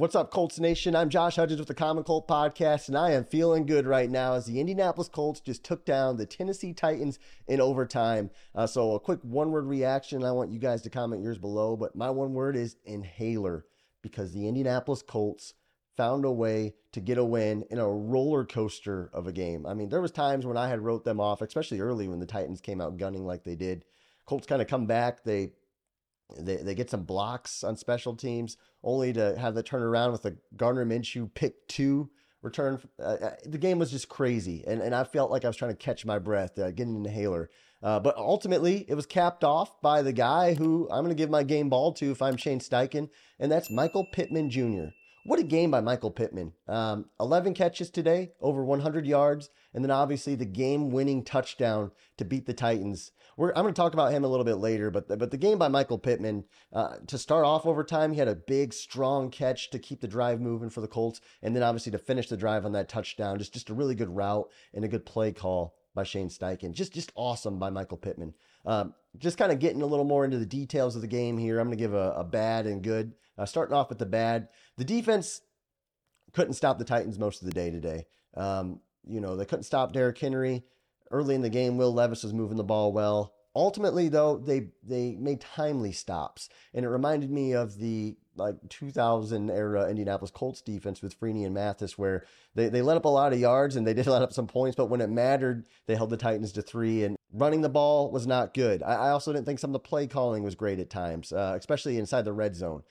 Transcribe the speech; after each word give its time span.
What's 0.00 0.14
up, 0.14 0.30
Colts 0.30 0.60
Nation? 0.60 0.94
I'm 0.94 1.08
Josh 1.08 1.34
Hudgens 1.34 1.58
with 1.58 1.66
the 1.66 1.74
Common 1.74 2.04
Colt 2.04 2.28
Podcast, 2.28 2.86
and 2.86 2.96
I 2.96 3.10
am 3.10 3.24
feeling 3.24 3.66
good 3.66 3.84
right 3.84 4.08
now 4.08 4.34
as 4.34 4.46
the 4.46 4.60
Indianapolis 4.60 5.08
Colts 5.08 5.40
just 5.40 5.64
took 5.64 5.84
down 5.84 6.16
the 6.16 6.24
Tennessee 6.24 6.72
Titans 6.72 7.18
in 7.48 7.60
overtime. 7.60 8.30
Uh, 8.54 8.68
so, 8.68 8.92
a 8.92 9.00
quick 9.00 9.18
one 9.22 9.50
word 9.50 9.66
reaction. 9.66 10.22
I 10.22 10.30
want 10.30 10.52
you 10.52 10.60
guys 10.60 10.82
to 10.82 10.88
comment 10.88 11.24
yours 11.24 11.38
below, 11.38 11.76
but 11.76 11.96
my 11.96 12.10
one 12.10 12.32
word 12.32 12.54
is 12.54 12.76
inhaler 12.84 13.66
because 14.00 14.32
the 14.32 14.46
Indianapolis 14.46 15.02
Colts 15.02 15.54
found 15.96 16.24
a 16.24 16.30
way 16.30 16.74
to 16.92 17.00
get 17.00 17.18
a 17.18 17.24
win 17.24 17.64
in 17.68 17.80
a 17.80 17.90
roller 17.90 18.44
coaster 18.44 19.10
of 19.12 19.26
a 19.26 19.32
game. 19.32 19.66
I 19.66 19.74
mean, 19.74 19.88
there 19.88 20.00
was 20.00 20.12
times 20.12 20.46
when 20.46 20.56
I 20.56 20.68
had 20.68 20.78
wrote 20.78 21.04
them 21.04 21.18
off, 21.18 21.42
especially 21.42 21.80
early 21.80 22.06
when 22.06 22.20
the 22.20 22.24
Titans 22.24 22.60
came 22.60 22.80
out 22.80 22.98
gunning 22.98 23.26
like 23.26 23.42
they 23.42 23.56
did. 23.56 23.84
Colts 24.26 24.46
kind 24.46 24.62
of 24.62 24.68
come 24.68 24.86
back. 24.86 25.24
They 25.24 25.54
they, 26.36 26.56
they 26.56 26.74
get 26.74 26.90
some 26.90 27.04
blocks 27.04 27.64
on 27.64 27.76
special 27.76 28.14
teams, 28.14 28.56
only 28.82 29.12
to 29.12 29.38
have 29.38 29.54
the 29.54 29.62
turn 29.62 29.82
around 29.82 30.12
with 30.12 30.24
a 30.26 30.36
Gardner 30.56 30.84
Minshew 30.84 31.32
pick 31.34 31.66
two 31.68 32.10
return. 32.42 32.80
Uh, 32.98 33.02
uh, 33.02 33.30
the 33.44 33.58
game 33.58 33.78
was 33.78 33.90
just 33.90 34.08
crazy, 34.08 34.64
and, 34.66 34.80
and 34.80 34.94
I 34.94 35.04
felt 35.04 35.30
like 35.30 35.44
I 35.44 35.48
was 35.48 35.56
trying 35.56 35.72
to 35.72 35.76
catch 35.76 36.04
my 36.04 36.18
breath, 36.18 36.58
uh, 36.58 36.70
getting 36.70 36.96
an 36.96 37.06
inhaler. 37.06 37.50
Uh, 37.82 38.00
but 38.00 38.16
ultimately, 38.16 38.84
it 38.88 38.94
was 38.94 39.06
capped 39.06 39.44
off 39.44 39.80
by 39.80 40.02
the 40.02 40.12
guy 40.12 40.54
who 40.54 40.88
I'm 40.90 41.04
going 41.04 41.14
to 41.16 41.20
give 41.20 41.30
my 41.30 41.44
game 41.44 41.68
ball 41.68 41.92
to 41.94 42.10
if 42.10 42.20
I'm 42.20 42.36
Shane 42.36 42.60
Steichen, 42.60 43.08
and 43.38 43.52
that's 43.52 43.70
Michael 43.70 44.04
Pittman 44.12 44.50
Jr. 44.50 44.88
What 45.24 45.38
a 45.38 45.44
game 45.44 45.70
by 45.70 45.80
Michael 45.80 46.10
Pittman. 46.10 46.54
Um, 46.66 47.06
11 47.20 47.54
catches 47.54 47.90
today, 47.90 48.30
over 48.40 48.64
100 48.64 49.06
yards, 49.06 49.50
and 49.74 49.84
then 49.84 49.90
obviously 49.90 50.34
the 50.34 50.46
game 50.46 50.90
winning 50.90 51.22
touchdown 51.22 51.92
to 52.16 52.24
beat 52.24 52.46
the 52.46 52.54
Titans. 52.54 53.12
We're, 53.38 53.50
I'm 53.50 53.62
going 53.62 53.72
to 53.72 53.80
talk 53.80 53.94
about 53.94 54.10
him 54.10 54.24
a 54.24 54.28
little 54.28 54.44
bit 54.44 54.56
later, 54.56 54.90
but 54.90 55.06
the, 55.06 55.16
but 55.16 55.30
the 55.30 55.36
game 55.36 55.58
by 55.58 55.68
Michael 55.68 55.96
Pittman, 55.96 56.44
uh, 56.72 56.96
to 57.06 57.16
start 57.16 57.44
off 57.44 57.66
overtime, 57.66 58.12
he 58.12 58.18
had 58.18 58.26
a 58.26 58.34
big, 58.34 58.74
strong 58.74 59.30
catch 59.30 59.70
to 59.70 59.78
keep 59.78 60.00
the 60.00 60.08
drive 60.08 60.40
moving 60.40 60.68
for 60.68 60.80
the 60.80 60.88
Colts, 60.88 61.20
and 61.40 61.54
then 61.54 61.62
obviously 61.62 61.92
to 61.92 61.98
finish 61.98 62.28
the 62.28 62.36
drive 62.36 62.64
on 62.64 62.72
that 62.72 62.88
touchdown. 62.88 63.38
Just, 63.38 63.52
just 63.52 63.70
a 63.70 63.74
really 63.74 63.94
good 63.94 64.10
route 64.10 64.50
and 64.74 64.84
a 64.84 64.88
good 64.88 65.06
play 65.06 65.30
call 65.30 65.76
by 65.94 66.02
Shane 66.02 66.28
Steichen. 66.28 66.72
Just, 66.72 66.92
just 66.92 67.12
awesome 67.14 67.60
by 67.60 67.70
Michael 67.70 67.96
Pittman. 67.96 68.34
Um, 68.66 68.92
just 69.18 69.38
kind 69.38 69.52
of 69.52 69.60
getting 69.60 69.82
a 69.82 69.86
little 69.86 70.04
more 70.04 70.24
into 70.24 70.38
the 70.38 70.44
details 70.44 70.96
of 70.96 71.02
the 71.02 71.06
game 71.06 71.38
here. 71.38 71.60
I'm 71.60 71.68
going 71.68 71.78
to 71.78 71.82
give 71.82 71.94
a, 71.94 72.14
a, 72.16 72.24
bad 72.24 72.66
and 72.66 72.82
good. 72.82 73.14
Uh, 73.38 73.46
starting 73.46 73.74
off 73.74 73.88
with 73.88 73.98
the 73.98 74.06
bad, 74.06 74.48
the 74.76 74.84
defense 74.84 75.42
couldn't 76.32 76.54
stop 76.54 76.76
the 76.76 76.84
Titans 76.84 77.20
most 77.20 77.40
of 77.40 77.46
the 77.46 77.54
day 77.54 77.70
today. 77.70 78.06
Um, 78.36 78.80
you 79.08 79.20
know, 79.20 79.36
they 79.36 79.44
couldn't 79.44 79.62
stop 79.62 79.92
Derrick 79.92 80.18
Henry. 80.18 80.64
Early 81.10 81.34
in 81.34 81.42
the 81.42 81.50
game, 81.50 81.76
Will 81.76 81.92
Levis 81.92 82.22
was 82.22 82.34
moving 82.34 82.56
the 82.56 82.64
ball 82.64 82.92
well. 82.92 83.34
Ultimately, 83.54 84.08
though, 84.08 84.36
they 84.38 84.68
they 84.82 85.16
made 85.16 85.40
timely 85.40 85.92
stops, 85.92 86.48
and 86.74 86.84
it 86.84 86.88
reminded 86.88 87.30
me 87.30 87.54
of 87.54 87.76
the 87.78 88.16
like 88.38 88.56
2000 88.68 89.50
era 89.50 89.88
Indianapolis 89.88 90.30
Colts 90.30 90.62
defense 90.62 91.02
with 91.02 91.18
Freeney 91.18 91.44
and 91.44 91.54
Mathis, 91.54 91.98
where 91.98 92.24
they, 92.54 92.68
they 92.68 92.82
let 92.82 92.96
up 92.96 93.04
a 93.04 93.08
lot 93.08 93.32
of 93.32 93.38
yards 93.38 93.76
and 93.76 93.86
they 93.86 93.94
did 93.94 94.06
let 94.06 94.22
up 94.22 94.32
some 94.32 94.46
points, 94.46 94.76
but 94.76 94.86
when 94.86 95.00
it 95.00 95.10
mattered, 95.10 95.66
they 95.86 95.96
held 95.96 96.10
the 96.10 96.16
Titans 96.16 96.52
to 96.52 96.62
three. 96.62 97.04
And 97.04 97.16
running 97.32 97.62
the 97.62 97.68
ball 97.68 98.10
was 98.10 98.26
not 98.26 98.54
good. 98.54 98.82
I, 98.82 98.94
I 98.94 99.10
also 99.10 99.32
didn't 99.32 99.46
think 99.46 99.58
some 99.58 99.70
of 99.70 99.72
the 99.72 99.80
play 99.80 100.06
calling 100.06 100.42
was 100.42 100.54
great 100.54 100.78
at 100.78 100.90
times, 100.90 101.32
uh, 101.32 101.56
especially 101.58 101.98
inside 101.98 102.24
the 102.24 102.32
red 102.32 102.54
zone. 102.54 102.82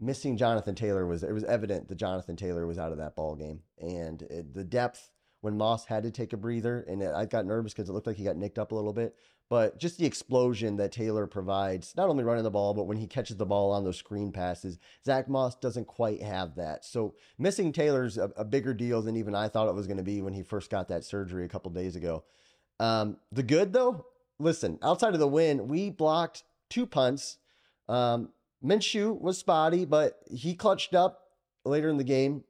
Missing 0.00 0.36
Jonathan 0.36 0.74
Taylor 0.74 1.06
was 1.06 1.24
it 1.24 1.32
was 1.32 1.44
evident 1.44 1.88
that 1.88 1.96
Jonathan 1.96 2.36
Taylor 2.36 2.66
was 2.66 2.78
out 2.78 2.92
of 2.92 2.98
that 2.98 3.16
ball 3.16 3.34
game, 3.34 3.60
and 3.78 4.22
it, 4.22 4.54
the 4.54 4.62
depth 4.62 5.10
when 5.40 5.56
Moss 5.56 5.84
had 5.86 6.02
to 6.02 6.10
take 6.10 6.32
a 6.32 6.36
breather, 6.36 6.84
and 6.88 7.02
I 7.02 7.24
got 7.24 7.46
nervous 7.46 7.72
because 7.72 7.88
it 7.88 7.92
looked 7.92 8.06
like 8.06 8.16
he 8.16 8.24
got 8.24 8.36
nicked 8.36 8.58
up 8.58 8.72
a 8.72 8.74
little 8.74 8.92
bit. 8.92 9.14
But 9.50 9.78
just 9.78 9.96
the 9.96 10.04
explosion 10.04 10.76
that 10.76 10.92
Taylor 10.92 11.26
provides, 11.26 11.94
not 11.96 12.10
only 12.10 12.22
running 12.22 12.44
the 12.44 12.50
ball, 12.50 12.74
but 12.74 12.84
when 12.84 12.98
he 12.98 13.06
catches 13.06 13.36
the 13.36 13.46
ball 13.46 13.72
on 13.72 13.82
those 13.82 13.96
screen 13.96 14.30
passes, 14.30 14.78
Zack 15.06 15.28
Moss 15.28 15.54
doesn't 15.54 15.86
quite 15.86 16.22
have 16.22 16.56
that. 16.56 16.84
So 16.84 17.14
missing 17.38 17.72
Taylor's 17.72 18.18
a, 18.18 18.30
a 18.36 18.44
bigger 18.44 18.74
deal 18.74 19.00
than 19.00 19.16
even 19.16 19.34
I 19.34 19.48
thought 19.48 19.68
it 19.68 19.74
was 19.74 19.86
going 19.86 19.96
to 19.96 20.02
be 20.02 20.20
when 20.20 20.34
he 20.34 20.42
first 20.42 20.70
got 20.70 20.88
that 20.88 21.04
surgery 21.04 21.46
a 21.46 21.48
couple 21.48 21.70
days 21.70 21.96
ago. 21.96 22.24
Um, 22.78 23.16
the 23.32 23.42
good 23.42 23.72
though, 23.72 24.04
listen, 24.38 24.78
outside 24.82 25.14
of 25.14 25.20
the 25.20 25.26
win, 25.26 25.66
we 25.66 25.88
blocked 25.88 26.44
two 26.68 26.84
punts. 26.84 27.38
Um, 27.88 28.28
Minshew 28.62 29.18
was 29.18 29.38
spotty, 29.38 29.86
but 29.86 30.20
he 30.30 30.54
clutched 30.54 30.94
up 30.94 31.22
later 31.64 31.88
in 31.88 31.96
the 31.96 32.04
game. 32.04 32.44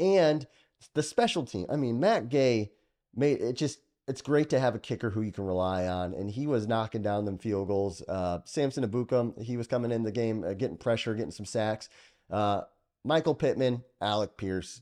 And 0.00 0.46
the 0.94 1.02
special 1.02 1.44
team. 1.44 1.66
I 1.70 1.76
mean, 1.76 2.00
Matt 2.00 2.28
Gay 2.28 2.72
made 3.14 3.40
it 3.40 3.54
just 3.54 3.80
it's 4.06 4.22
great 4.22 4.48
to 4.50 4.58
have 4.58 4.74
a 4.74 4.78
kicker 4.78 5.10
who 5.10 5.20
you 5.20 5.32
can 5.32 5.44
rely 5.44 5.86
on, 5.86 6.14
and 6.14 6.30
he 6.30 6.46
was 6.46 6.66
knocking 6.66 7.02
down 7.02 7.26
them 7.26 7.38
field 7.38 7.68
goals. 7.68 8.02
Uh, 8.08 8.38
Samson 8.46 8.88
Ebukam, 8.88 9.40
he 9.40 9.58
was 9.58 9.66
coming 9.66 9.92
in 9.92 10.02
the 10.02 10.10
game, 10.10 10.44
uh, 10.44 10.54
getting 10.54 10.78
pressure, 10.78 11.14
getting 11.14 11.30
some 11.30 11.44
sacks. 11.44 11.90
Uh, 12.30 12.62
Michael 13.04 13.34
Pittman, 13.34 13.84
Alec 14.00 14.38
Pierce. 14.38 14.80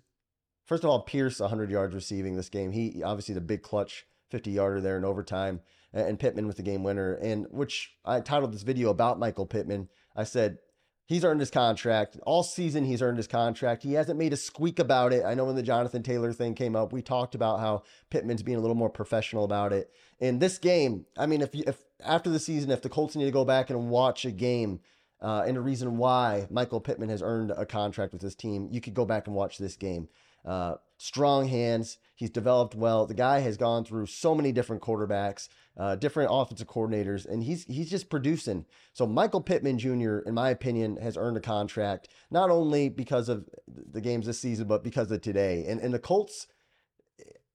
First 0.64 0.84
of 0.84 0.90
all, 0.90 1.02
Pierce 1.02 1.40
100 1.40 1.70
yards 1.70 1.94
receiving 1.94 2.36
this 2.36 2.48
game. 2.48 2.70
He 2.70 3.02
obviously 3.02 3.34
the 3.34 3.40
big 3.40 3.62
clutch 3.62 4.06
50 4.30 4.52
yarder 4.52 4.80
there 4.80 4.96
in 4.96 5.04
overtime, 5.04 5.60
and 5.92 6.18
Pittman 6.18 6.46
with 6.46 6.56
the 6.56 6.62
game 6.62 6.84
winner. 6.84 7.14
And 7.14 7.46
which 7.50 7.96
I 8.04 8.20
titled 8.20 8.52
this 8.52 8.62
video 8.62 8.90
about 8.90 9.18
Michael 9.18 9.46
Pittman. 9.46 9.88
I 10.14 10.24
said 10.24 10.58
He's 11.06 11.24
earned 11.24 11.38
his 11.38 11.50
contract. 11.50 12.18
All 12.26 12.42
season, 12.42 12.84
he's 12.84 13.00
earned 13.00 13.16
his 13.16 13.28
contract. 13.28 13.84
He 13.84 13.92
hasn't 13.92 14.18
made 14.18 14.32
a 14.32 14.36
squeak 14.36 14.80
about 14.80 15.12
it. 15.12 15.24
I 15.24 15.34
know 15.34 15.44
when 15.44 15.54
the 15.54 15.62
Jonathan 15.62 16.02
Taylor 16.02 16.32
thing 16.32 16.54
came 16.54 16.74
up, 16.74 16.92
we 16.92 17.00
talked 17.00 17.36
about 17.36 17.60
how 17.60 17.84
Pittman's 18.10 18.42
being 18.42 18.58
a 18.58 18.60
little 18.60 18.74
more 18.74 18.90
professional 18.90 19.44
about 19.44 19.72
it. 19.72 19.92
In 20.18 20.40
this 20.40 20.58
game, 20.58 21.06
I 21.16 21.26
mean, 21.26 21.42
if, 21.42 21.54
you, 21.54 21.62
if 21.66 21.78
after 22.04 22.28
the 22.28 22.40
season, 22.40 22.72
if 22.72 22.82
the 22.82 22.88
Colts 22.88 23.14
need 23.14 23.26
to 23.26 23.30
go 23.30 23.44
back 23.44 23.70
and 23.70 23.88
watch 23.88 24.24
a 24.24 24.32
game 24.32 24.80
uh, 25.20 25.44
and 25.46 25.56
a 25.56 25.60
reason 25.60 25.96
why 25.96 26.46
Michael 26.50 26.80
Pittman 26.80 27.08
has 27.08 27.22
earned 27.22 27.50
a 27.50 27.66
contract 27.66 28.12
with 28.12 28.22
this 28.22 28.34
team, 28.34 28.68
you 28.70 28.80
could 28.80 28.94
go 28.94 29.04
back 29.04 29.26
and 29.26 29.36
watch 29.36 29.58
this 29.58 29.76
game. 29.76 30.08
Uh, 30.44 30.74
strong 30.98 31.48
hands. 31.48 31.98
He's 32.14 32.30
developed 32.30 32.74
well. 32.74 33.06
The 33.06 33.14
guy 33.14 33.40
has 33.40 33.56
gone 33.56 33.84
through 33.84 34.06
so 34.06 34.34
many 34.34 34.52
different 34.52 34.82
quarterbacks 34.82 35.48
uh, 35.78 35.94
different 35.94 36.30
offensive 36.32 36.66
coordinators, 36.66 37.26
and 37.26 37.42
he's 37.42 37.64
he's 37.64 37.90
just 37.90 38.08
producing. 38.08 38.64
So 38.92 39.06
Michael 39.06 39.42
Pittman 39.42 39.78
Jr., 39.78 40.18
in 40.20 40.34
my 40.34 40.50
opinion, 40.50 40.96
has 40.96 41.16
earned 41.16 41.36
a 41.36 41.40
contract 41.40 42.08
not 42.30 42.50
only 42.50 42.88
because 42.88 43.28
of 43.28 43.48
the 43.92 44.00
games 44.00 44.26
this 44.26 44.40
season, 44.40 44.66
but 44.66 44.82
because 44.82 45.10
of 45.10 45.20
today. 45.20 45.66
And 45.66 45.80
and 45.80 45.92
the 45.92 45.98
Colts, 45.98 46.46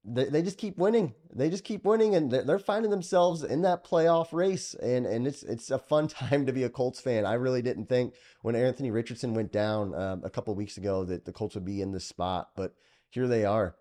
they, 0.04 0.26
they 0.26 0.42
just 0.42 0.58
keep 0.58 0.78
winning. 0.78 1.14
They 1.34 1.50
just 1.50 1.64
keep 1.64 1.86
winning, 1.86 2.16
and 2.16 2.32
they're, 2.32 2.44
they're 2.44 2.60
finding 2.60 2.92
themselves 2.92 3.44
in 3.44 3.62
that 3.62 3.86
playoff 3.86 4.34
race. 4.34 4.74
And 4.76 5.06
and 5.06 5.28
it's 5.28 5.44
it's 5.44 5.72
a 5.72 5.80
fun 5.80 6.08
time 6.10 6.46
to 6.46 6.54
be 6.54 6.64
a 6.64 6.70
Colts 6.70 7.00
fan. 7.00 7.26
I 7.26 7.34
really 7.34 7.62
didn't 7.62 7.88
think 7.88 8.16
when 8.42 8.56
Anthony 8.56 8.92
Richardson 8.92 9.34
went 9.34 9.52
down 9.52 9.94
um, 9.96 10.22
a 10.24 10.30
couple 10.30 10.54
weeks 10.56 10.78
ago 10.78 11.04
that 11.06 11.26
the 11.26 11.34
Colts 11.34 11.56
would 11.56 11.66
be 11.66 11.82
in 11.82 11.92
this 11.92 12.06
spot, 12.06 12.50
but 12.56 12.74
here 13.10 13.28
they 13.28 13.46
are 13.46 13.76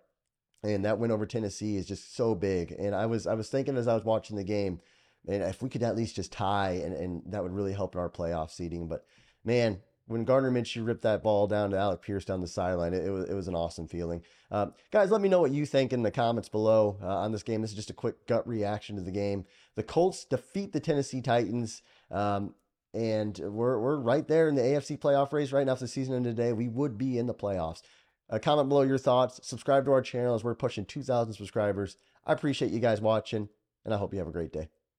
and 0.62 0.84
that 0.84 0.98
win 0.98 1.10
over 1.10 1.26
Tennessee 1.26 1.76
is 1.76 1.86
just 1.86 2.14
so 2.14 2.34
big. 2.34 2.72
And 2.72 2.94
I 2.94 3.06
was 3.06 3.26
I 3.26 3.34
was 3.34 3.48
thinking 3.48 3.76
as 3.76 3.88
I 3.88 3.94
was 3.94 4.04
watching 4.04 4.36
the 4.36 4.44
game, 4.44 4.80
and 5.26 5.42
if 5.42 5.62
we 5.62 5.68
could 5.68 5.82
at 5.82 5.96
least 5.96 6.16
just 6.16 6.32
tie, 6.32 6.80
and, 6.84 6.94
and 6.94 7.22
that 7.26 7.42
would 7.42 7.52
really 7.52 7.72
help 7.72 7.94
in 7.94 8.00
our 8.00 8.10
playoff 8.10 8.50
seeding. 8.50 8.88
But 8.88 9.04
man, 9.44 9.80
when 10.10 10.24
Gardner 10.24 10.50
Minshew 10.50 10.84
ripped 10.84 11.02
that 11.02 11.22
ball 11.22 11.46
down 11.46 11.70
to 11.70 11.78
Alec 11.78 12.02
Pierce 12.02 12.24
down 12.24 12.40
the 12.40 12.48
sideline, 12.48 12.92
it, 12.92 13.06
it 13.06 13.10
was 13.10 13.30
it 13.30 13.34
was 13.34 13.46
an 13.46 13.54
awesome 13.54 13.86
feeling. 13.86 14.22
Uh, 14.50 14.66
guys, 14.90 15.10
let 15.10 15.20
me 15.20 15.28
know 15.28 15.40
what 15.40 15.52
you 15.52 15.64
think 15.64 15.92
in 15.92 16.02
the 16.02 16.10
comments 16.10 16.48
below 16.48 16.98
uh, 17.00 17.18
on 17.18 17.30
this 17.30 17.44
game. 17.44 17.62
This 17.62 17.70
is 17.70 17.76
just 17.76 17.90
a 17.90 17.94
quick 17.94 18.26
gut 18.26 18.46
reaction 18.46 18.96
to 18.96 19.02
the 19.02 19.12
game. 19.12 19.44
The 19.76 19.84
Colts 19.84 20.24
defeat 20.24 20.72
the 20.72 20.80
Tennessee 20.80 21.20
Titans. 21.20 21.82
Um, 22.10 22.54
and 22.92 23.38
we're, 23.38 23.78
we're 23.78 24.00
right 24.00 24.26
there 24.26 24.48
in 24.48 24.56
the 24.56 24.62
AFC 24.62 24.98
playoff 24.98 25.32
race 25.32 25.52
right 25.52 25.64
now. 25.64 25.74
If 25.74 25.78
the 25.78 25.86
season 25.86 26.14
ended 26.14 26.36
today, 26.36 26.52
we 26.52 26.66
would 26.66 26.98
be 26.98 27.18
in 27.18 27.26
the 27.26 27.34
playoffs. 27.34 27.82
Uh, 28.28 28.40
comment 28.40 28.68
below 28.68 28.82
your 28.82 28.98
thoughts. 28.98 29.38
Subscribe 29.44 29.84
to 29.84 29.92
our 29.92 30.02
channel 30.02 30.34
as 30.34 30.42
we're 30.42 30.56
pushing 30.56 30.84
2,000 30.84 31.34
subscribers. 31.34 31.96
I 32.26 32.32
appreciate 32.32 32.72
you 32.72 32.80
guys 32.80 33.00
watching, 33.00 33.48
and 33.84 33.94
I 33.94 33.96
hope 33.96 34.12
you 34.12 34.18
have 34.18 34.28
a 34.28 34.32
great 34.32 34.52
day. 34.52 34.70